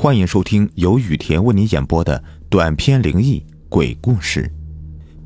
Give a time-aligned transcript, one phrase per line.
[0.00, 4.48] 欢迎收听由雨田为你演播的短篇灵异鬼故事。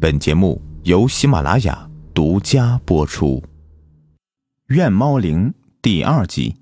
[0.00, 3.36] 本节目由喜马拉雅独家播出。
[4.68, 5.50] 《怨猫灵》
[5.82, 6.56] 第二集。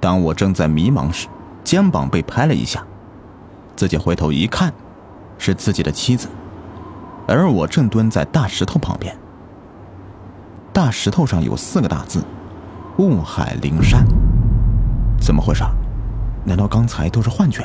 [0.00, 1.28] 当我正在迷茫时，
[1.62, 2.84] 肩膀被拍了一下，
[3.76, 4.74] 自己回头一看，
[5.38, 6.26] 是自己的妻子，
[7.28, 9.16] 而我正蹲在大石头旁边。
[10.72, 12.24] 大石头上有四个大字
[12.98, 14.04] ：“雾海灵山”。
[15.22, 15.62] 怎么回事？
[16.44, 17.64] 难道刚才都是幻觉？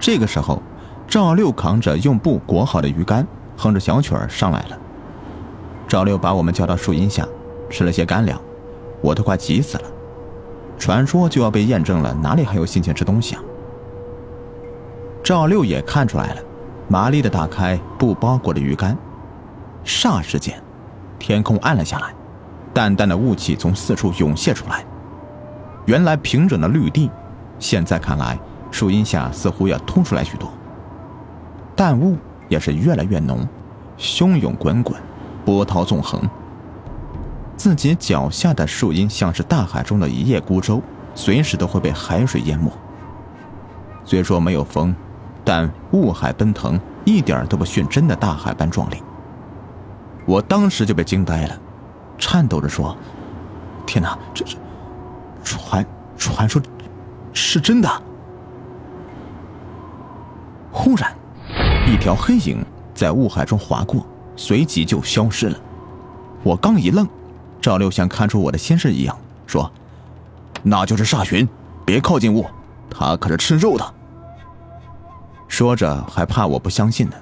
[0.00, 0.62] 这个时候，
[1.06, 4.78] 赵六扛着用布裹好的鱼竿，哼着小曲儿上来了。
[5.86, 7.26] 赵六把我们叫到树荫下，
[7.68, 8.40] 吃了些干粮，
[9.00, 9.84] 我都快急死了。
[10.78, 13.42] 传说就要被验证了，哪里还有心情吃东西啊？
[15.22, 16.40] 赵六也看出来了，
[16.88, 18.96] 麻利的打开布包裹的鱼竿，
[19.84, 20.60] 霎时间，
[21.18, 22.12] 天空暗了下来，
[22.74, 24.84] 淡淡的雾气从四处涌现出来。
[25.84, 27.10] 原来平整的绿地，
[27.62, 28.36] 现在看来，
[28.72, 30.50] 树荫下似乎要凸出来许多。
[31.76, 33.46] 淡雾也是越来越浓，
[33.96, 35.00] 汹涌滚滚，
[35.44, 36.28] 波涛纵横。
[37.56, 40.82] 自己脚下的树荫像是大海中的一叶孤舟，
[41.14, 42.68] 随时都会被海水淹没。
[44.04, 44.92] 虽说没有风，
[45.44, 49.00] 但雾海奔腾，一点都不逊真的大海般壮丽。
[50.26, 51.56] 我当时就被惊呆了，
[52.18, 52.96] 颤抖着说
[53.86, 54.56] ：“天哪，这是……”
[55.44, 56.60] 传传说，
[57.32, 58.02] 是真的。
[60.70, 61.14] 忽然，
[61.86, 65.58] 一条黑影在雾海中划过，随即就消失了。
[66.42, 67.06] 我刚一愣，
[67.60, 69.16] 赵六像看出我的心事一样
[69.46, 69.70] 说
[70.62, 71.48] ：“那就是煞寻，
[71.84, 72.44] 别靠近雾，
[72.90, 73.94] 他可是吃肉的。”
[75.46, 77.16] 说着还怕我不相信呢，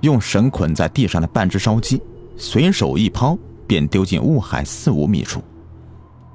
[0.00, 2.02] 用绳捆在地上的半只烧鸡，
[2.36, 5.40] 随手一抛，便丢进雾海四五米处。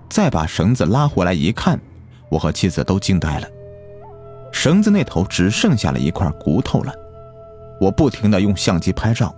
[0.08, 1.80] 再把绳子拉回来一看，
[2.34, 3.48] 我和妻子都惊呆了。
[4.52, 6.92] 绳子那头只剩下了一块骨头了。
[7.80, 9.36] 我不停的用相机拍照，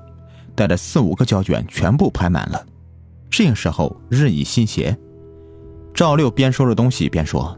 [0.56, 2.66] 带着四五个胶卷全部拍满了。
[3.30, 4.98] 这个时候日已西斜，
[5.94, 7.58] 赵六边收拾东西边说：“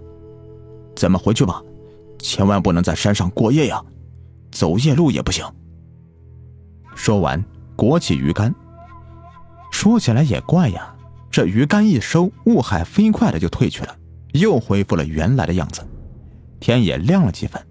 [0.95, 1.61] 咱们回去吧，
[2.19, 3.79] 千万不能在山上过夜呀，
[4.51, 5.45] 走夜路也不行。”
[6.95, 7.43] 说完，
[7.75, 8.53] 裹起鱼竿。
[9.71, 10.95] 说起来也怪呀。
[11.29, 13.95] 这鱼竿一收，雾海飞快的就退去了，
[14.33, 15.81] 又恢复了原来的样子，
[16.59, 17.61] 天也亮了几分。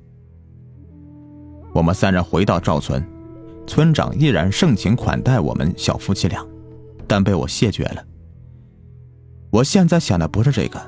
[1.72, 3.06] 我们三人回到赵村，
[3.66, 6.44] 村长依然盛情款待我们小夫妻俩，
[7.06, 8.04] 但被我谢绝了。
[9.50, 10.80] 我现在想的不是这个，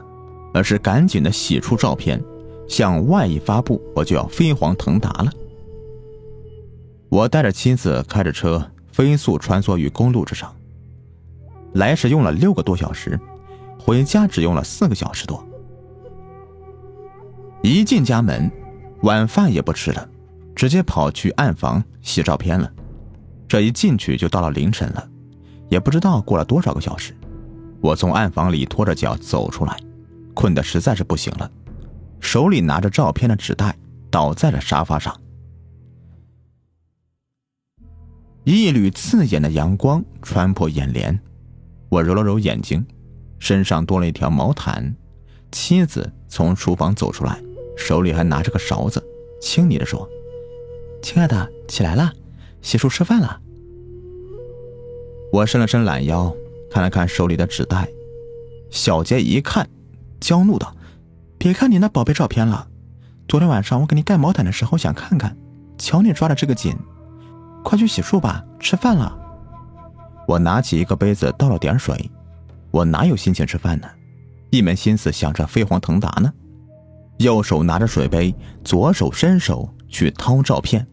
[0.54, 2.22] 而是赶紧的洗出照片，
[2.68, 5.30] 向外一发布，我就要飞黄腾达了。
[7.10, 10.54] 我带着妻子开着车，飞速穿梭于公路之上。
[11.74, 13.18] 来时用了六个多小时，
[13.78, 15.42] 回家只用了四个小时多。
[17.62, 18.50] 一进家门，
[19.02, 20.08] 晚饭也不吃了，
[20.54, 22.70] 直接跑去暗房洗照片了。
[23.48, 25.08] 这一进去就到了凌晨了，
[25.68, 27.14] 也不知道过了多少个小时。
[27.80, 29.76] 我从暗房里拖着脚走出来，
[30.34, 31.50] 困得实在是不行了，
[32.20, 33.76] 手里拿着照片的纸袋，
[34.10, 35.14] 倒在了沙发上。
[38.44, 41.18] 一缕刺眼的阳光穿破眼帘。
[41.88, 42.86] 我揉了揉眼睛，
[43.38, 44.94] 身上多了一条毛毯。
[45.50, 47.40] 妻子从厨房走出来，
[47.78, 49.02] 手里还拿着个勺子，
[49.40, 50.06] 轻昵的说
[51.00, 52.12] ：“亲爱的，起来了，
[52.60, 53.40] 洗漱吃饭了。”
[55.32, 56.34] 我伸了伸懒腰，
[56.70, 57.88] 看了看手里的纸袋。
[58.70, 59.66] 小杰一看，
[60.20, 60.74] 娇怒道
[61.38, 62.68] ：“别看你那宝贝照片了，
[63.28, 65.36] 昨天晚上我给你盖毛毯的时候想看看，
[65.78, 66.76] 瞧你抓的这个紧，
[67.62, 69.16] 快去洗漱吧，吃饭了。”
[70.26, 72.10] 我拿起一个杯子倒了点水，
[72.70, 73.88] 我哪有心情吃饭呢？
[74.50, 76.32] 一门心思想着飞黄腾达呢。
[77.18, 78.34] 右手拿着水杯，
[78.64, 80.86] 左手伸手去掏照片。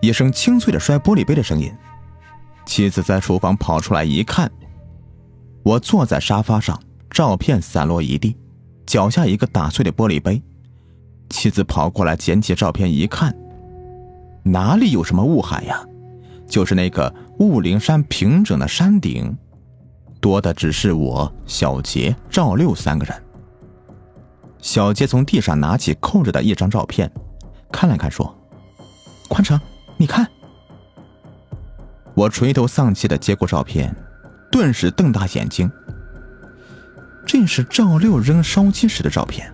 [0.00, 1.72] 一声清脆的摔玻璃杯的声音，
[2.66, 4.50] 妻子在厨房跑出来一看，
[5.62, 6.78] 我坐在沙发上，
[7.10, 8.36] 照片散落一地，
[8.86, 10.42] 脚下一个打碎的玻璃杯。
[11.30, 13.34] 妻子跑过来捡起照片一看，
[14.42, 15.82] 哪里有什么雾海呀？
[16.46, 19.34] 就是那个雾灵山平整的山顶，
[20.20, 23.22] 多的只是我、小杰、赵六三个人。
[24.64, 27.08] 小杰从地上拿起扣着的一张照片，
[27.70, 28.34] 看了看，说
[29.28, 29.60] ：“宽城，
[29.98, 30.26] 你看。”
[32.16, 33.94] 我垂头丧气的接过照片，
[34.50, 35.70] 顿时瞪大眼睛。
[37.26, 39.52] 这是赵六扔烧鸡时的照片，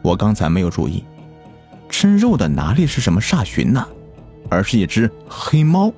[0.00, 1.04] 我刚才没有注意，
[1.90, 3.86] 吃肉的哪里是什么煞寻呢，
[4.48, 5.92] 而是一只黑猫。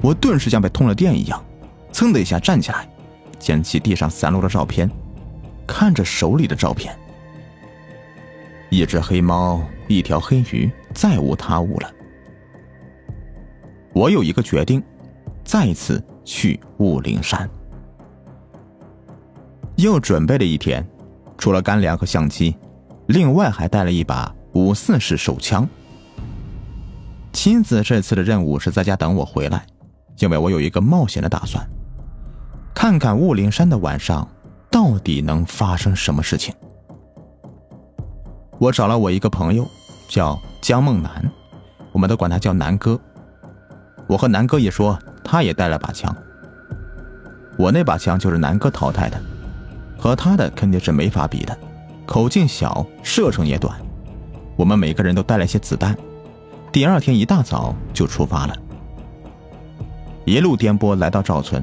[0.00, 1.44] 我顿时像被通了电一样，
[1.92, 2.88] 噌的一下站起来，
[3.38, 4.90] 捡起地上散落的照片，
[5.66, 6.98] 看着手里的照片。
[8.70, 11.90] 一只黑猫，一条黑鱼，再无他物了。
[13.92, 14.82] 我有一个决定，
[15.44, 17.48] 再次去雾灵山。
[19.76, 20.84] 又准备了一天，
[21.38, 22.56] 除了干粮和相机，
[23.06, 25.68] 另外还带了一把五四式手枪。
[27.32, 29.66] 妻子这次的任务是在家等我回来，
[30.18, 31.64] 因为我有一个冒险的打算，
[32.74, 34.26] 看看雾灵山的晚上
[34.70, 36.54] 到底能发生什么事情。
[38.64, 39.68] 我找了我一个朋友，
[40.08, 41.30] 叫江梦南，
[41.92, 42.98] 我们都管他叫南哥。
[44.06, 46.16] 我和南哥一说，他也带了把枪。
[47.58, 49.20] 我那把枪就是南哥淘汰的，
[49.98, 51.54] 和他的肯定是没法比的，
[52.06, 53.78] 口径小，射程也短。
[54.56, 55.94] 我们每个人都带了些子弹。
[56.72, 58.56] 第二天一大早就出发了，
[60.24, 61.62] 一路颠簸来到赵村。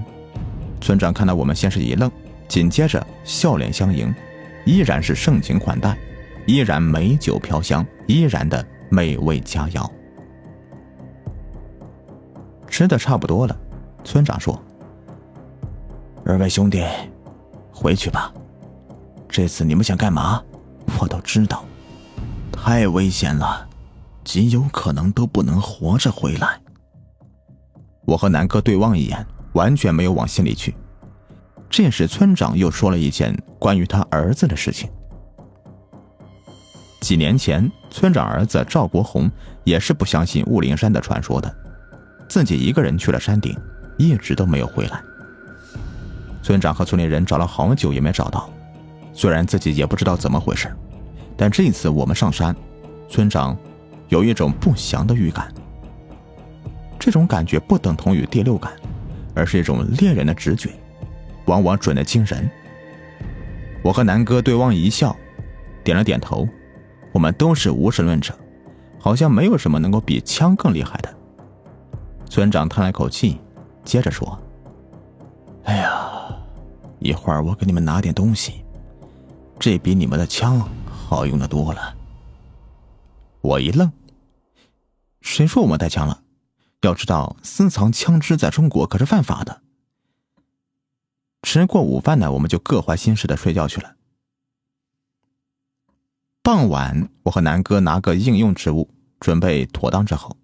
[0.80, 2.12] 村长看到我们，先是一愣，
[2.48, 4.14] 紧接着笑脸相迎，
[4.68, 5.98] 依然是盛情款待，
[6.46, 9.90] 依然美酒飘香，依然的美味佳肴。
[12.68, 13.56] 吃的差不多了，
[14.04, 14.60] 村长说
[16.26, 16.84] ：“二位兄弟，
[17.72, 18.34] 回去吧。
[19.28, 20.44] 这次你们想干嘛，
[21.00, 21.64] 我都知道。
[22.52, 23.68] 太危险了，
[24.24, 26.62] 极有可能都不能活着回来。”
[28.06, 30.76] 我和南哥对望一眼，完全没有往心里去。
[31.70, 34.90] 这时，村长又说了一件关于他儿子的事情。
[37.02, 39.30] 几年前，村长儿子赵国红
[39.64, 41.54] 也是不相信雾灵山的传说的。
[42.30, 43.58] 自己一个人去了山顶，
[43.98, 45.02] 一直都没有回来。
[46.44, 48.50] 村长和村里人找了好久也没找到，
[49.14, 50.72] 虽然自己也不知道怎么回事，
[51.36, 52.56] 但这次我们上山，
[53.10, 53.58] 村长
[54.08, 55.52] 有一种不祥的预感。
[57.00, 58.72] 这种感觉不等同于第六感，
[59.34, 60.70] 而是一种猎人的直觉，
[61.46, 62.48] 往往准的惊人。
[63.84, 65.16] 我和南哥对望一笑，
[65.84, 66.48] 点了点头。
[67.12, 68.34] 我们都是无神论者，
[69.00, 71.18] 好像没有什么能够比枪更厉害的。
[72.30, 73.40] 村长叹了口气，
[73.84, 74.40] 接着说
[75.66, 76.34] ：“哎呀，
[77.00, 78.64] 一会儿我给你们拿点东西，
[79.60, 81.96] 这比你们的枪好用的多了。”
[83.42, 83.92] 我一愣
[85.20, 86.22] ：“谁说我们带枪了？
[86.82, 89.62] 要知道，私藏枪支在中国可是犯法的。”
[91.44, 93.96] 吃过午饭呢，我们就各怀心事的睡觉去了。
[96.54, 98.90] 傍晚，我和南哥拿个应用之物
[99.22, 100.36] 准备妥当之后，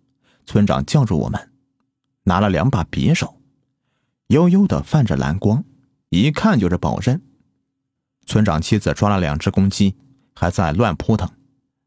[0.46, 1.52] 村长叫住我们。
[2.24, 3.42] 拿了两把匕首，
[4.28, 5.66] 悠悠的泛着蓝光，
[6.08, 7.22] 一看就是宝刃。
[8.26, 9.98] 村长妻子抓了两只公鸡，
[10.34, 11.30] 还在乱扑腾。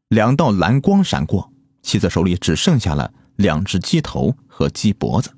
[0.09, 1.51] 两道蓝光闪过，
[1.81, 5.31] 妻子手里只剩下了两只鸡头和鸡脖子。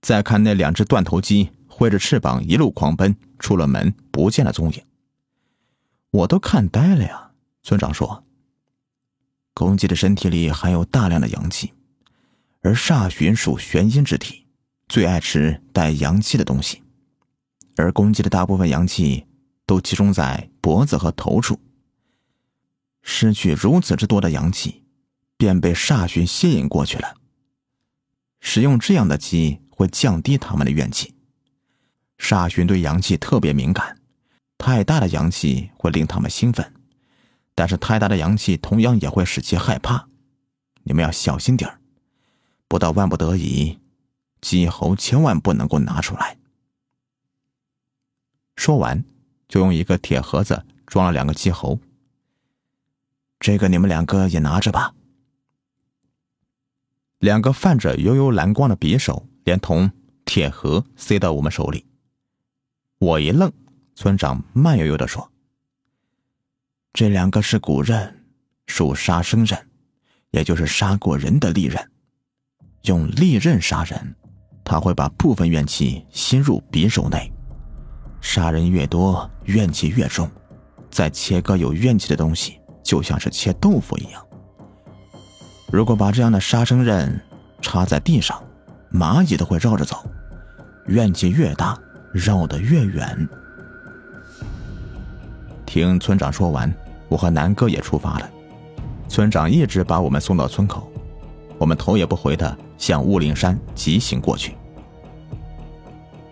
[0.00, 4.82] 再看那两只断头鸡，挥着翅膀一路狂奔，出了门不见了踪影。
[6.10, 7.27] 我都看呆了呀！
[7.68, 8.24] 村长说
[9.52, 11.74] ：“公鸡的身体里含有大量的阳气。”
[12.64, 14.46] 而煞旬属玄阴之体，
[14.88, 16.82] 最爱吃带阳气的东西，
[17.76, 19.26] 而公鸡的大部分阳气
[19.66, 21.60] 都集中在脖子和头处。
[23.02, 24.82] 失去如此之多的阳气，
[25.36, 27.16] 便被煞旬吸引过去了。
[28.40, 31.14] 使用这样的鸡会降低他们的怨气。
[32.16, 34.00] 煞旬对阳气特别敏感，
[34.56, 36.72] 太大的阳气会令他们兴奋，
[37.58, 40.06] 但是太大的阳气同样也会使其害怕。
[40.84, 41.80] 你们要小心点。
[42.68, 43.80] 不到万不得已，
[44.40, 46.38] 鸡喉千万不能够拿出来。
[48.54, 49.02] 说完，
[49.48, 51.80] 就用一个铁盒子装了两个鸡喉。
[53.40, 54.94] 这个你们两个也拿着吧。
[57.18, 59.90] 两个泛着幽幽蓝光的匕首，连同
[60.24, 61.84] 铁盒塞到我们手里。
[63.00, 63.52] 我一愣，
[63.96, 65.32] 村长慢悠悠的说
[66.98, 68.12] ：“这两个是古刃，
[68.66, 69.56] 属杀生刃，
[70.32, 71.80] 也就是杀过人的利刃。”
[72.86, 74.16] 用利刃杀人，
[74.64, 77.32] 他会把部分怨气吸入匕首内。
[78.20, 80.28] 杀人越多，怨气越重。
[80.90, 84.26] 再切割有怨气的东西，就像是切豆腐一样。
[85.70, 87.16] 如果把这样的杀生刃
[87.62, 88.42] 插在地上，
[88.92, 90.04] 蚂蚁都会绕着走。
[90.86, 91.78] 怨气越大，
[92.12, 93.28] 绕得越远。
[95.64, 96.74] 听村长说完，
[97.08, 98.30] 我和南哥也出发了。
[99.08, 100.90] 村长一直把我们送到村口。
[101.58, 104.56] 我们头也不回的向雾灵山疾行过去，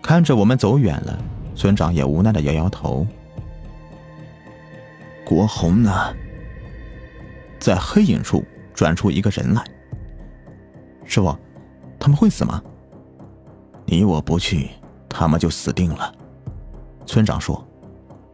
[0.01, 1.19] 看着我们走远了，
[1.53, 3.05] 村长也无奈的摇摇头。
[5.25, 5.91] 国红呢？
[7.59, 8.41] 在黑影处
[8.73, 9.61] 转出一个人来。
[11.03, 11.37] 师傅，
[11.99, 12.63] 他们会死吗？
[13.85, 14.69] 你我不去，
[15.09, 16.09] 他们就死定了。
[17.05, 17.61] 村长说：“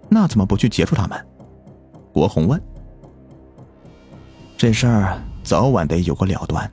[0.09, 1.25] 那怎么不去截住他们？”
[2.13, 2.61] 国红问。
[4.55, 6.71] 这事儿早晚得有个了断，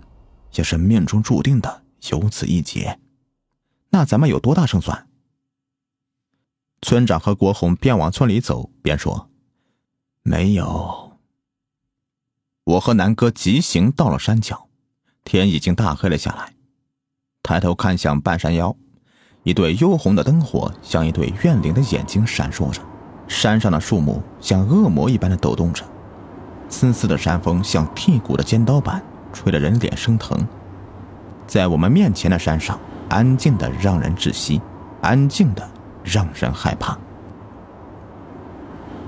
[0.53, 3.01] 也是命中注定的，有此一劫。
[3.89, 5.09] 那咱们有多大胜算？
[6.83, 9.29] 村长和国红边往村里走边说
[10.23, 11.19] ：“没有。”
[12.65, 14.69] 我和南哥急行到了山脚，
[15.25, 16.55] 天已经大黑了下来。
[17.43, 18.77] 抬头看向半山腰，
[19.43, 22.81] 一对幽红的灯火像一对怨灵的眼睛闪烁着，
[23.31, 25.85] 山上的树木像恶魔一般的抖动着，
[26.69, 29.01] 丝丝的山风像剔骨的尖刀般
[29.33, 30.37] 吹得人脸生疼。
[31.47, 32.77] 在我们面前的山上，
[33.09, 34.61] 安静的让人窒息，
[35.01, 35.67] 安静的
[36.03, 36.99] 让人害怕。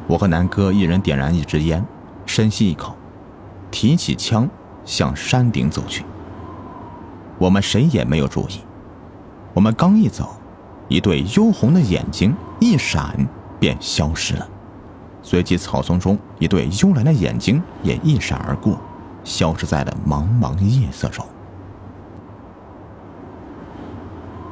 [0.06, 1.84] 我和南哥一人点燃一支烟，
[2.24, 2.94] 深吸一口。
[3.72, 4.48] 提起枪，
[4.84, 6.04] 向山顶走去。
[7.38, 8.60] 我们谁也没有注意，
[9.52, 10.36] 我们刚一走，
[10.86, 13.26] 一对幽红的眼睛一闪
[13.62, 14.48] 便消失了，
[15.22, 18.76] 随即草丛中一对幽蓝的眼睛也一闪而过，
[19.22, 21.24] 消失在了茫茫夜色中。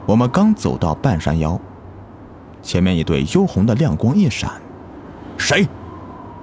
[0.06, 1.60] 我们刚走到半山腰，
[2.62, 4.48] 前面一对幽红的亮光一闪，
[5.36, 5.66] 谁？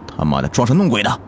[0.06, 1.20] 他妈的装神弄鬼的！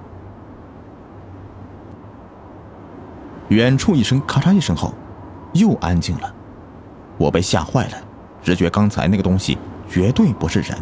[3.47, 4.93] 远处一声咔嚓一声后，
[5.53, 6.35] 又安静了。
[7.17, 7.97] 我被吓坏了，
[8.43, 9.57] 直觉刚才那个东西
[9.89, 10.77] 绝对不是人。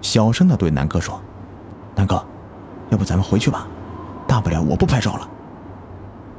[0.00, 1.20] 小声的对南哥说
[1.94, 2.24] ：“南哥，
[2.90, 3.66] 要不咱们回去吧，
[4.26, 5.28] 大不了我不拍照了。”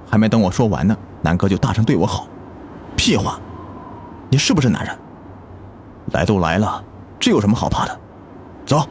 [0.10, 2.28] 还没等我说完呢，南哥就大声对我吼
[2.98, 3.40] ：“屁话！
[4.30, 4.98] 你是不是男人？
[6.14, 6.84] 来都来了，
[7.20, 8.00] 这有什么好怕的？
[8.66, 8.86] 走！”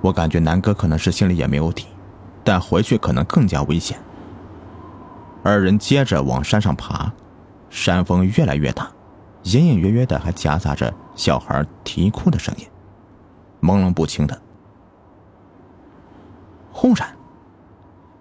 [0.00, 1.86] 我感觉南哥可能是心里也没有底，
[2.42, 3.98] 但回去可能更加危险。
[5.42, 7.12] 二人接着往山上爬，
[7.68, 8.88] 山风越来越大，
[9.42, 12.66] 隐隐约约的还夹杂着小孩啼哭的声音，
[13.60, 14.40] 朦胧不清的。
[16.72, 17.16] 忽然，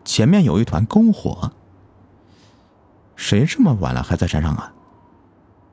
[0.03, 1.51] 前面有一团篝火。
[3.15, 4.73] 谁这么晚了还在山上啊？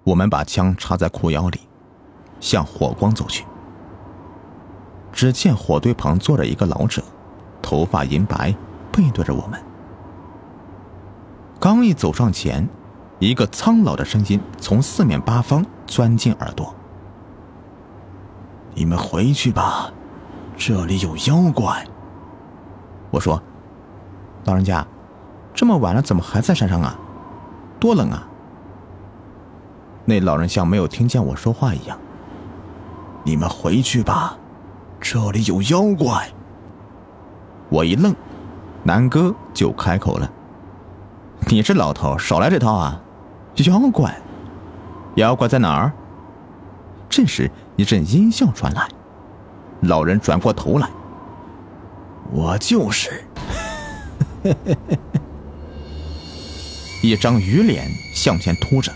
[0.02, 1.60] 我们把枪插在裤腰里，
[2.40, 3.44] 向火光走去。
[5.12, 7.02] 只见火堆旁坐着一个老者，
[7.62, 8.54] 头发银白，
[8.92, 9.62] 背对着我们。
[11.58, 12.68] 刚一走上前，
[13.18, 16.74] 一个苍老的声音从四面八方钻进耳朵
[18.74, 19.90] ：“你们回去吧，
[20.56, 21.84] 这里有妖怪。”
[23.10, 23.40] 我说
[24.44, 24.86] ：“老人家，
[25.54, 26.98] 这么晚了怎么还在山上啊？
[27.78, 28.26] 多冷啊！”
[30.04, 31.98] 那老人像没有听见我说话一样
[33.24, 34.36] ：“你们回去吧，
[35.00, 36.28] 这里有妖怪。”
[37.70, 38.14] 我一愣，
[38.82, 40.30] 南哥就开口了。
[41.48, 43.00] 你这老头少来这套啊！
[43.56, 44.14] 妖怪，
[45.14, 45.92] 妖怪在哪儿？
[47.16, 48.88] 这时一阵阴笑传来，
[49.82, 50.90] 老人转过头来，
[52.32, 53.22] 我就是。
[57.04, 58.90] 一张鱼脸向前凸着，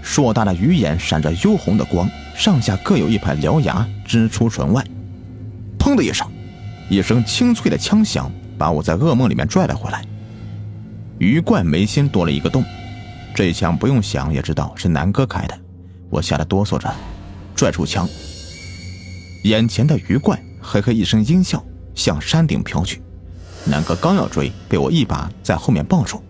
[0.00, 4.80] 硕大的鱼眼闪着幽红的光，上下各有一排獠牙支出唇外。
[5.80, 6.30] 砰的一声，
[6.88, 10.04] 一声清脆的枪响，把我在噩梦里面拽了回来。
[11.18, 12.64] 鱼怪眉心多了一个洞，
[13.34, 15.58] 这一枪不用想也知道是南哥开的，
[16.08, 16.88] 我吓得哆嗦着，
[17.58, 18.08] 拽出枪。
[19.42, 21.60] 眼前的鱼怪嘿嘿一声阴笑，
[21.92, 23.02] 向山顶飘去。
[23.64, 26.22] 南哥刚要追，被我一把在后面抱住，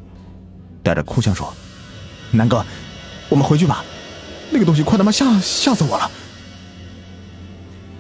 [0.82, 1.52] 带着哭腔说
[2.32, 2.64] ：“南哥，
[3.28, 3.84] 我们回去吧，
[4.50, 6.10] 那个东西快他妈吓吓死我了。”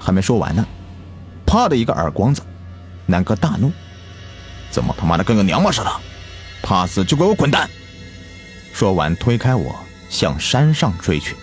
[0.00, 0.66] 还没说完呢，
[1.44, 2.40] 啪的一个耳光子，
[3.04, 3.70] 南哥大怒
[4.72, 5.92] ：“怎么他妈的跟个娘们似的？”
[6.62, 7.68] 怕死就给我滚蛋！
[8.72, 9.76] 说完，推开我，
[10.08, 11.36] 向山上追去。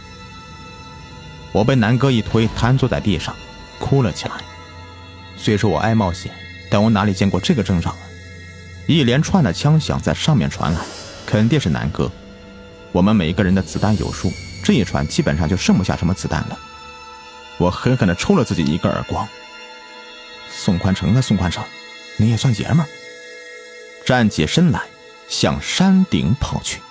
[1.56, 3.34] 我被南哥一推，瘫坐在地上，
[3.80, 4.36] 哭了起来。
[5.38, 6.30] 虽说我爱冒险，
[6.70, 8.04] 但我哪里见过这个阵仗啊！
[8.88, 10.82] 一连串的枪响在上面传来，
[11.26, 12.12] 肯定是南哥。
[12.92, 14.30] 我们每个人的子弹有数，
[14.66, 16.60] 这一传基本上就剩不下什么子弹了。
[17.58, 19.26] 我狠狠地抽了自己一个耳光。
[20.52, 21.64] 宋宽成啊，宋宽成，
[22.18, 22.88] 你也算爷们儿！
[24.06, 24.82] 站起身来。
[25.28, 26.82] 向山顶跑去。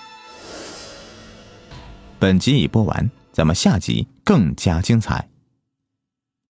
[2.19, 5.27] 本集已播完，咱们下集更加精彩。